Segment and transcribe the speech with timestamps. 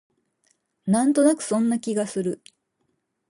[0.87, 2.41] なんとなくそんな気がする